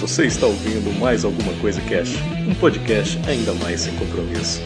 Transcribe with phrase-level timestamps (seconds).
[0.00, 2.14] Você está ouvindo mais alguma coisa Cash,
[2.48, 4.62] um podcast ainda mais sem compromisso.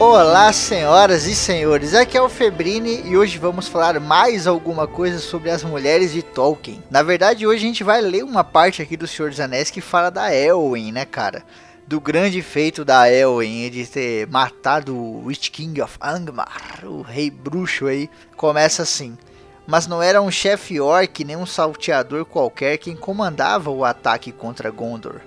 [0.00, 5.20] Olá, senhoras e senhores, aqui é o Febrini e hoje vamos falar mais alguma coisa
[5.20, 6.82] sobre as mulheres de Tolkien.
[6.90, 9.80] Na verdade, hoje a gente vai ler uma parte aqui do Senhor dos Anéis que
[9.80, 11.44] fala da Elwyn, né, cara?
[11.90, 17.28] Do grande feito da Elwyn de ter matado o Witch King of Angmar, o rei
[17.28, 18.08] bruxo aí.
[18.36, 19.18] Começa assim.
[19.66, 24.70] Mas não era um chefe orc nem um salteador qualquer quem comandava o ataque contra
[24.70, 25.20] Gondor.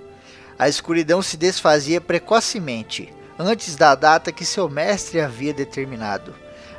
[0.58, 6.34] A escuridão se desfazia precocemente antes da data que seu mestre havia determinado.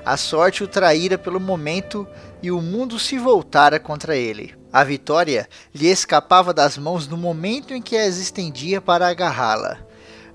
[0.04, 2.06] A sorte o traíra pelo momento
[2.42, 4.54] e o mundo se voltara contra ele.
[4.70, 9.78] A vitória lhe escapava das mãos no momento em que as estendia para agarrá-la.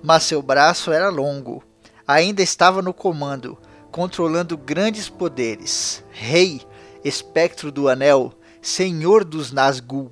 [0.02, 1.64] Mas seu braço era longo.
[2.08, 3.60] Ainda estava no comando,
[3.92, 6.04] controlando grandes poderes.
[6.10, 6.62] Rei,
[7.04, 10.10] espectro do anel, senhor dos Nazgûl.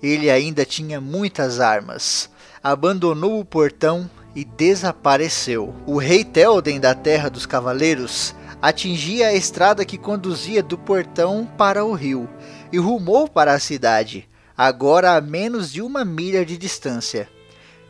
[0.00, 2.30] Ele ainda tinha muitas armas.
[2.62, 5.74] Abandonou o portão e desapareceu.
[5.84, 11.84] O rei Telden da Terra dos Cavaleiros atingia a estrada que conduzia do portão para
[11.84, 12.28] o rio
[12.72, 17.28] e rumou para a cidade, agora a menos de uma milha de distância.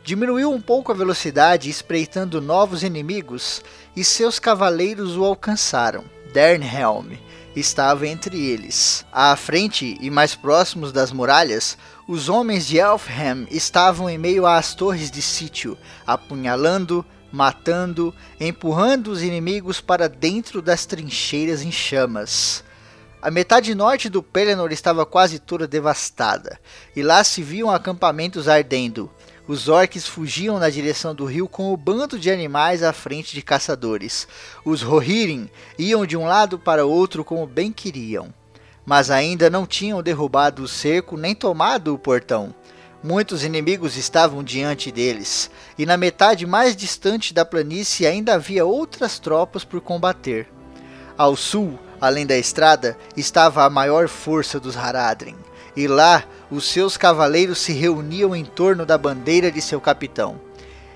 [0.03, 3.61] Diminuiu um pouco a velocidade, espreitando novos inimigos,
[3.95, 6.03] e seus cavaleiros o alcançaram.
[6.33, 7.17] Dernhelm
[7.55, 9.05] estava entre eles.
[9.11, 14.73] À frente e mais próximos das muralhas, os homens de Elfham estavam em meio às
[14.73, 22.63] torres de sítio, apunhalando, matando, empurrando os inimigos para dentro das trincheiras em chamas.
[23.21, 26.59] A metade norte do Pelennor estava quase toda devastada,
[26.95, 29.11] e lá se viam acampamentos ardendo.
[29.47, 33.41] Os orcs fugiam na direção do rio com o bando de animais à frente de
[33.41, 34.27] caçadores.
[34.63, 38.33] Os Rohirrim iam de um lado para outro como bem queriam
[38.85, 42.53] mas ainda não tinham derrubado o cerco nem tomado o portão.
[43.03, 49.17] Muitos inimigos estavam diante deles, e na metade mais distante da planície ainda havia outras
[49.17, 50.47] tropas por combater.
[51.17, 55.35] Ao sul, além da estrada, estava a maior força dos Haradrim,
[55.75, 60.39] e lá os seus cavaleiros se reuniam em torno da bandeira de seu capitão.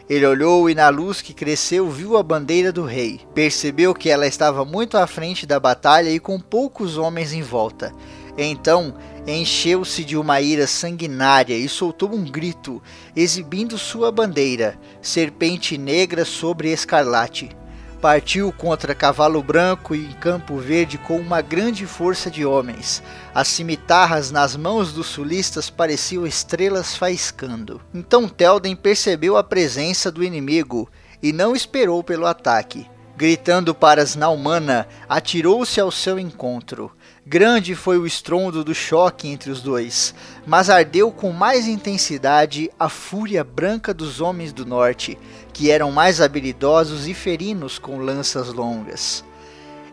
[0.07, 3.21] Ele olhou e na luz que cresceu viu a bandeira do rei.
[3.33, 7.91] Percebeu que ela estava muito à frente da batalha e com poucos homens em volta.
[8.37, 8.93] Então
[9.25, 12.83] encheu-se de uma ira sanguinária e soltou um grito,
[13.15, 17.49] exibindo sua bandeira, serpente negra sobre escarlate
[18.05, 23.01] partiu contra Cavalo Branco e Campo Verde com uma grande força de homens.
[23.33, 27.81] As cimitarras nas mãos dos sulistas pareciam estrelas faiscando.
[27.91, 30.87] Então Telden percebeu a presença do inimigo
[31.19, 32.87] e não esperou pelo ataque.
[33.17, 36.91] Gritando para Snaumana, atirou-se ao seu encontro.
[37.25, 40.13] Grande foi o estrondo do choque entre os dois,
[40.45, 45.17] mas ardeu com mais intensidade a fúria branca dos homens do norte,
[45.53, 49.23] que eram mais habilidosos e ferinos com lanças longas.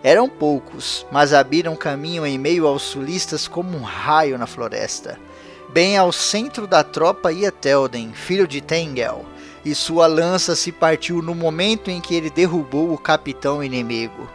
[0.02, 5.16] Eram poucos, mas abriram caminho em meio aos sulistas como um raio na floresta.
[5.72, 9.24] Bem ao centro da tropa ia Telden, filho de Tengel,
[9.64, 14.28] e sua lança se partiu no momento em que ele derrubou o capitão inimigo.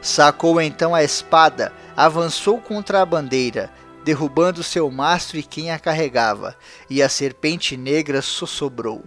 [0.00, 3.70] Sacou então a espada, avançou contra a bandeira,
[4.04, 6.56] derrubando seu mastro e quem a carregava,
[6.90, 9.04] e a serpente negra sossobrou.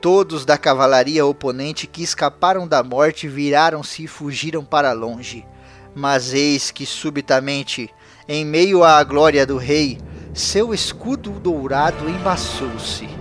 [0.00, 5.46] Todos da cavalaria oponente que escaparam da morte viraram-se e fugiram para longe.
[5.94, 7.90] Mas eis que subitamente,
[8.26, 9.98] em meio à glória do rei,
[10.32, 13.19] seu escudo dourado embaçou-se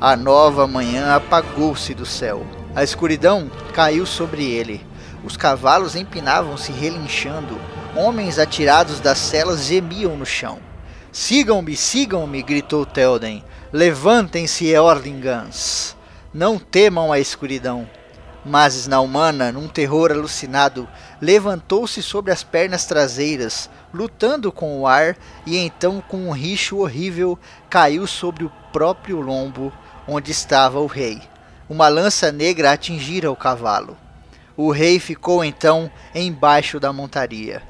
[0.00, 2.46] a nova manhã apagou-se do céu.
[2.74, 4.86] A escuridão caiu sobre ele.
[5.24, 7.58] Os cavalos empinavam-se relinchando.
[7.96, 10.60] Homens atirados das celas gemiam no chão.
[11.10, 13.42] Sigam-me, sigam-me, gritou Telden.
[13.72, 15.96] Levantem-se, Eorlingans.
[16.32, 17.88] Não temam a escuridão.
[18.44, 20.88] Mas Snaumana, num terror alucinado,
[21.20, 27.36] levantou-se sobre as pernas traseiras, lutando com o ar, e então, com um richo horrível,
[27.68, 29.72] caiu sobre o próprio lombo
[30.08, 31.20] onde estava o rei.
[31.68, 33.96] Uma lança negra atingira o cavalo.
[34.56, 37.62] O rei ficou então embaixo da montaria.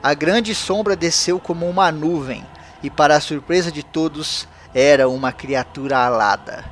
[0.00, 2.46] A grande sombra desceu como uma nuvem,
[2.82, 6.64] e para a surpresa de todos, era uma criatura alada.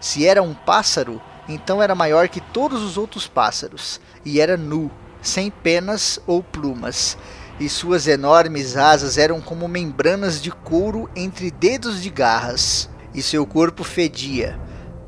[0.00, 4.90] Se era um pássaro, então era maior que todos os outros pássaros, e era nu,
[5.20, 7.18] sem penas ou plumas,
[7.58, 13.46] e suas enormes asas eram como membranas de couro entre dedos de garras e seu
[13.46, 14.58] corpo fedia,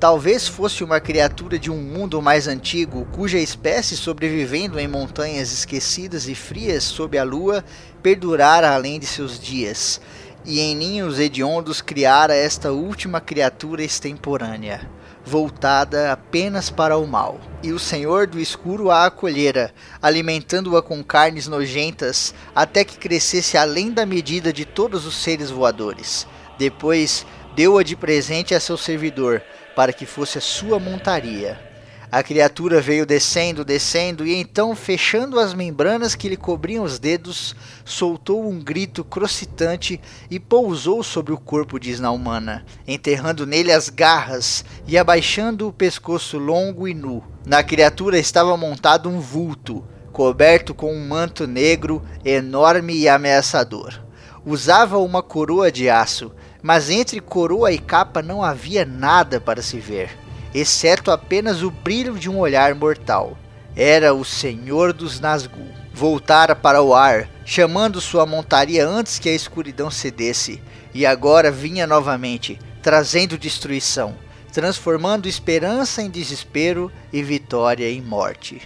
[0.02, 6.26] Talvez fosse uma criatura de um mundo mais antigo, cuja espécie, sobrevivendo em montanhas esquecidas
[6.26, 7.64] e frias sob a lua,
[8.02, 10.00] perdurara além de seus dias,
[10.44, 14.90] e em ninhos hediondos criara esta última criatura extemporânea,
[15.24, 17.40] voltada apenas para o mal.
[17.62, 19.72] E o Senhor do escuro a acolhera,
[20.02, 26.26] alimentando-a com carnes nojentas, até que crescesse além da medida de todos os seres voadores.
[26.58, 29.42] Depois deu-a de presente a seu servidor,
[29.74, 31.72] para que fosse a sua montaria.
[32.12, 37.56] A criatura veio descendo, descendo, e então, fechando as membranas que lhe cobriam os dedos,
[37.86, 39.98] soltou um grito crocitante
[40.30, 46.36] e pousou sobre o corpo de Snaumana, enterrando nele as garras e abaixando o pescoço
[46.36, 47.24] longo e nu.
[47.46, 49.82] Na criatura estava montado um vulto,
[50.12, 54.02] coberto com um manto negro enorme e ameaçador.
[54.44, 56.30] Usava uma coroa de aço,
[56.62, 60.16] mas entre coroa e capa não havia nada para se ver,
[60.54, 63.36] exceto apenas o brilho de um olhar mortal.
[63.74, 65.66] Era o Senhor dos Nazgûl.
[65.94, 70.62] Voltara para o ar, chamando sua montaria antes que a escuridão cedesse,
[70.94, 74.14] e agora vinha novamente, trazendo destruição,
[74.52, 78.62] transformando esperança em desespero e vitória em morte.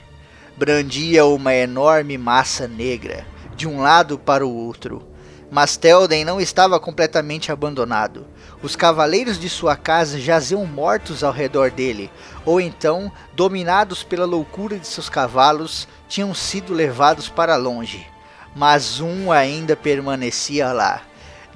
[0.57, 3.27] Brandia uma enorme massa negra,
[3.57, 5.03] de um lado para o outro,
[5.51, 8.27] mas Telden não estava completamente abandonado.
[8.63, 12.11] Os cavaleiros de sua casa jaziam mortos ao redor dele,
[12.45, 18.07] ou então, dominados pela loucura de seus cavalos, tinham sido levados para longe.
[18.55, 21.03] Mas um ainda permanecia lá.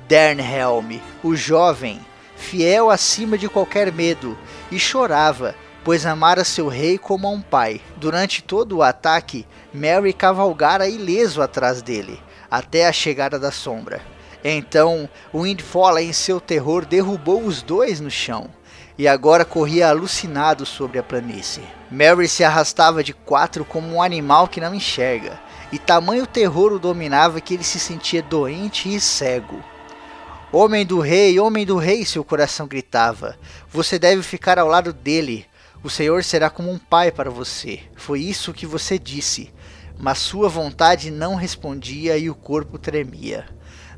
[0.06, 2.00] Dernhelm, o jovem,
[2.36, 4.38] fiel acima de qualquer medo,
[4.70, 7.80] e chorava, pois amara seu rei como a um pai.
[7.96, 12.20] Durante todo o ataque, Mary cavalgara ileso atrás dele
[12.50, 14.02] até a chegada da sombra.
[14.42, 18.48] Então, Windfall, em seu terror, derrubou os dois no chão
[19.00, 21.62] e agora corria alucinado sobre a planície.
[21.90, 25.40] Mary se arrastava de quatro como um animal que não enxerga,
[25.72, 29.62] e tamanho terror o dominava que ele se sentia doente e cego.
[30.52, 33.38] Homem do rei, homem do rei, seu coração gritava.
[33.70, 35.46] Você deve ficar ao lado dele.
[35.82, 37.80] O Senhor será como um pai para você.
[37.96, 39.50] Foi isso que você disse
[40.00, 43.46] mas sua vontade não respondia e o corpo tremia.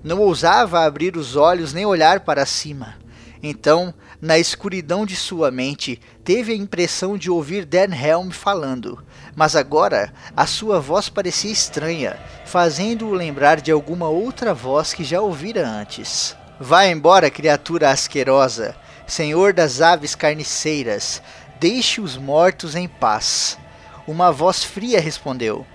[0.02, 2.96] Não ousava abrir os olhos nem olhar para cima.
[3.40, 9.04] Então, na escuridão de sua mente, teve a impressão de ouvir Helm falando,
[9.34, 15.20] mas agora a sua voz parecia estranha, fazendo-o lembrar de alguma outra voz que já
[15.20, 16.36] ouvira antes.
[16.58, 18.76] Vá embora, criatura asquerosa,
[19.06, 21.22] senhor das aves carniceiras,
[21.58, 23.58] deixe os mortos em paz.
[24.06, 25.66] Uma voz fria respondeu: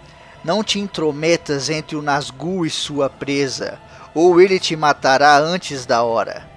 [0.47, 3.77] não te intrometas entre o Nazgûl e sua presa,
[4.15, 6.47] ou ele te matará antes da hora.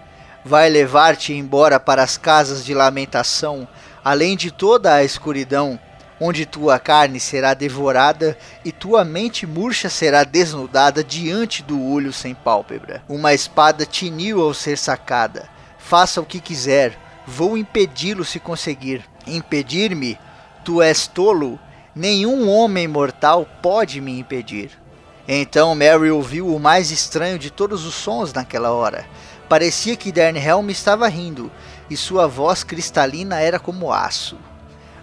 [0.44, 3.66] Vai levar-te embora para as casas de lamentação,
[4.04, 5.76] além de toda a escuridão,
[6.20, 12.32] onde tua carne será devorada e tua mente murcha será desnudada diante do olho sem
[12.32, 13.02] pálpebra.
[13.08, 15.48] Uma espada tiniu ao ser sacada.
[15.78, 16.96] Faça o que quiser,
[17.26, 19.02] vou impedi-lo se conseguir.
[19.26, 20.16] Impedir-me?
[20.64, 21.58] Tu és tolo?
[21.94, 24.70] Nenhum homem mortal pode me impedir.
[25.26, 29.04] Então Mary ouviu o mais estranho de todos os sons naquela hora.
[29.48, 31.50] Parecia que Dernhelm estava rindo,
[31.90, 34.38] e sua voz cristalina era como aço.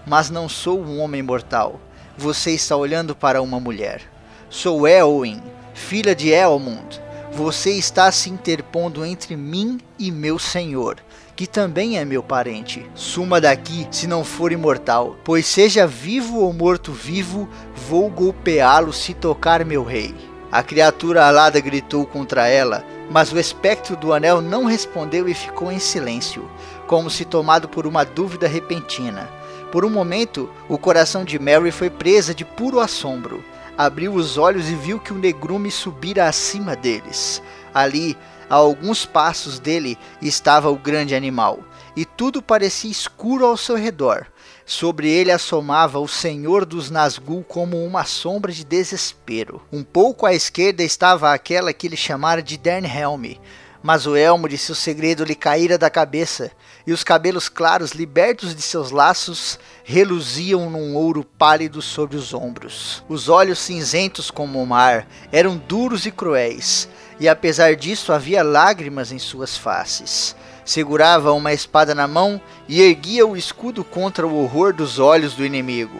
[0.06, 1.78] Mas não sou um homem mortal.
[2.18, 4.02] Você está olhando para uma mulher.
[4.50, 7.02] Sou Elwin, filha de Elmund.
[7.34, 10.96] Você está se interpondo entre mim e meu senhor
[11.38, 12.90] que também é meu parente.
[12.96, 17.48] Suma daqui, se não for imortal, pois seja vivo ou morto-vivo,
[17.88, 20.16] vou golpeá-lo se tocar meu rei.
[20.52, 25.72] A criatura alada gritou contra ela, mas o espectro do anel não respondeu e ficou
[25.72, 26.50] em silêncio,
[26.88, 29.30] como se tomado por uma dúvida repentina.
[29.72, 33.46] Por um momento, o coração de Mary foi presa de puro assombro.
[33.78, 37.44] Abriu os olhos e viu que o negrume subira acima deles.
[37.72, 38.18] Ali,
[38.50, 41.60] a alguns passos dele estava o grande animal,
[41.96, 44.28] e tudo parecia escuro ao seu redor.
[44.66, 49.62] Sobre ele assomava o Senhor dos Nazgûl como uma sombra de desespero.
[49.72, 53.38] Um pouco à esquerda estava aquela que ele chamara de Dernhelm,
[53.82, 56.52] mas o elmo de seu segredo lhe caíra da cabeça,
[56.86, 63.04] e os cabelos claros, libertos de seus laços, reluziam num ouro pálido sobre os ombros.
[63.08, 66.90] Os olhos cinzentos como o mar eram duros e cruéis,
[67.20, 70.36] e apesar disso havia lágrimas em suas faces.
[70.64, 75.46] Segurava uma espada na mão e erguia o escudo contra o horror dos olhos do
[75.46, 76.00] inimigo.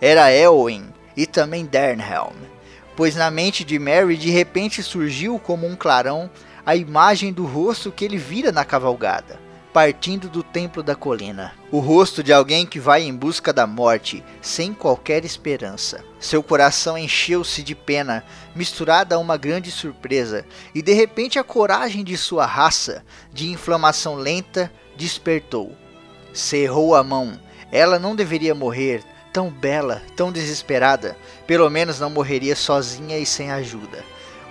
[0.00, 0.86] Era Elwin
[1.16, 2.36] e também Dernhelm,
[2.94, 6.30] pois na mente de Mary de repente surgiu como um clarão
[6.64, 9.44] a imagem do rosto que ele vira na cavalgada.
[9.76, 11.52] partindo do templo da colina.
[11.70, 16.02] O rosto de alguém que vai em busca da morte, sem qualquer esperança.
[16.18, 22.02] Seu coração encheu-se de pena, misturada a uma grande surpresa, e de repente a coragem
[22.02, 25.76] de sua raça, de inflamação lenta, despertou.
[26.32, 27.38] Cerrou a mão.
[27.70, 31.16] Ela não deveria morrer, tão bela, tão desesperada.
[31.46, 34.02] Pelo menos não morreria sozinha e sem ajuda.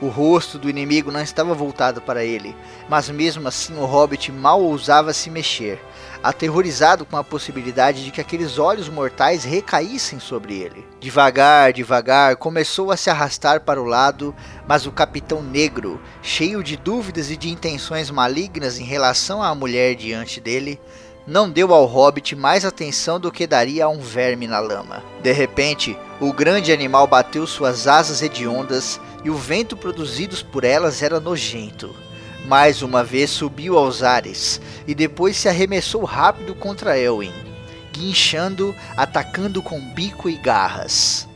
[0.02, 2.54] O rosto do inimigo não estava voltado para ele,
[2.90, 5.82] mas mesmo assim o hobbit mal ousava se mexer,
[6.22, 10.86] aterrorizado com a possibilidade de que aqueles olhos mortais recaíssem sobre ele.
[11.00, 14.36] Devagar, devagar, começou a se arrastar para o lado,
[14.68, 19.96] mas o capitão negro, cheio de dúvidas e de intenções malignas em relação à mulher
[19.96, 20.78] diante dele,
[21.28, 25.04] não deu ao hobbit mais atenção do que daria a um verme na lama.
[25.24, 31.02] De repente, o grande animal bateu suas asas hediondas e o vento produzidos por elas
[31.02, 31.96] era nojento.
[32.46, 37.34] Mais uma vez subiu aos ares e depois se arremessou rápido contra Elwin,
[37.92, 41.28] guinchando, atacando com bico e garras.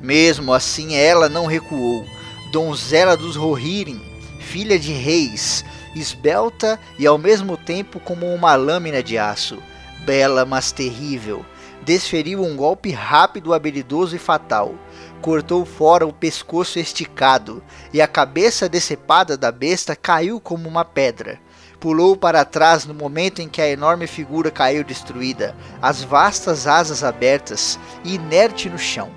[0.00, 2.06] Mesmo assim, ela não recuou.
[2.52, 4.00] Donzela dos Rohirrim,
[4.38, 5.64] filha de reis,
[6.00, 9.58] esbelta e ao mesmo tempo como uma lâmina de aço,
[10.04, 11.44] bela mas terrível,
[11.82, 14.74] desferiu um golpe rápido, habilidoso e fatal.
[15.20, 17.62] Cortou fora o pescoço esticado,
[17.92, 21.40] e a cabeça decepada da besta caiu como uma pedra.
[21.80, 27.02] Pulou para trás no momento em que a enorme figura caiu destruída, as vastas asas
[27.02, 29.10] abertas inerte no chão.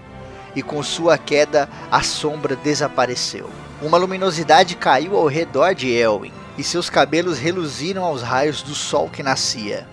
[0.55, 3.49] E com sua queda, a sombra desapareceu.
[3.81, 9.09] Uma luminosidade caiu ao redor de Elwin, e seus cabelos reluziram aos raios do sol
[9.09, 9.87] que nascia.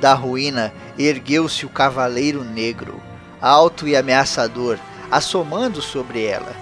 [0.00, 3.00] Da ruína ergueu-se o cavaleiro negro,
[3.40, 4.78] alto e ameaçador,
[5.10, 6.54] assomando sobre ela.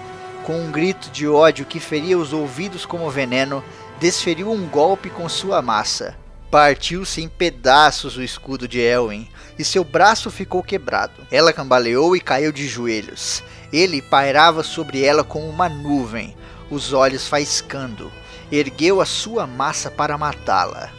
[0.43, 3.63] Com um grito de ódio que feria os ouvidos como veneno,
[3.99, 6.15] desferiu um golpe com sua massa.
[6.49, 9.27] Partiu-se em pedaços o escudo de Elwin,
[9.59, 11.27] e seu braço ficou quebrado.
[11.29, 13.43] Ela cambaleou e caiu de joelhos.
[13.73, 16.37] Ele pairava sobre ela como uma nuvem,
[16.69, 18.09] os olhos faiscando.
[18.51, 20.91] Ergueu a sua massa para matá-la.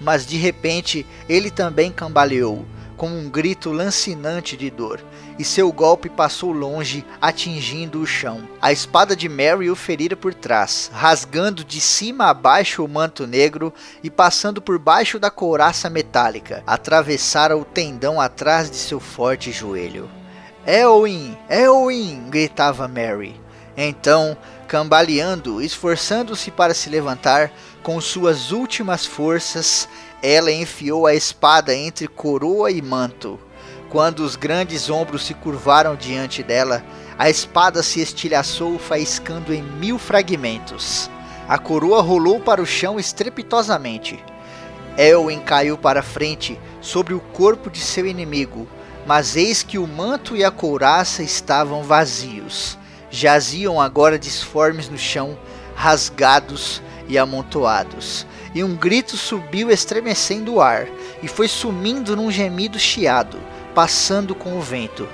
[0.00, 5.02] Mas de repente ele também cambaleou, com um grito lancinante de dor,
[5.38, 8.48] e seu golpe passou longe, atingindo o chão.
[8.60, 13.26] A espada de Mary o ferira por trás, rasgando de cima a baixo o manto
[13.26, 13.72] negro
[14.02, 20.08] e passando por baixo da couraça metálica, atravessara o tendão atrás de seu forte joelho.
[20.66, 22.28] Elwin, Elwin!
[22.28, 23.40] gritava Mary.
[23.76, 29.88] Então, cambaleando, esforçando-se para se levantar, com suas últimas forças,
[30.22, 33.38] ela enfiou a espada entre coroa e manto.
[33.88, 36.84] Quando os grandes ombros se curvaram diante dela,
[37.18, 41.08] a espada se estilhaçou, faiscando em mil fragmentos.
[41.48, 44.22] A coroa rolou para o chão estrepitosamente.
[44.98, 48.66] Elwin caiu para frente, sobre o corpo de seu inimigo,
[49.06, 52.76] mas eis que o manto e a couraça estavam vazios.
[53.10, 55.38] Jaziam agora disformes no chão,
[55.74, 60.88] rasgados e amontoados e um grito subiu estremecendo o ar,
[61.22, 63.38] e foi sumindo num gemido chiado,
[63.74, 65.06] passando com o vento,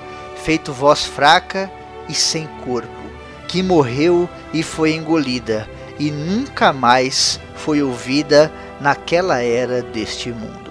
[0.45, 1.69] feito voz fraca
[2.07, 3.03] e sem corpo,
[3.49, 5.69] que morreu e foi engolida,
[5.99, 10.62] e nunca mais foi ouvida naquela era deste mundo.